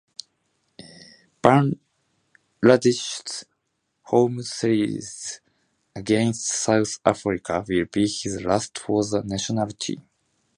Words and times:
Bangladesh's 1.43 3.45
home 4.01 4.41
series 4.41 5.41
against 5.95 6.47
South 6.47 6.97
Africa 7.05 7.63
will 7.69 7.85
be 7.85 8.07
his 8.07 8.41
last 8.43 8.79
for 8.79 9.05
the 9.05 9.21
national 9.23 9.67
team. 9.67 10.01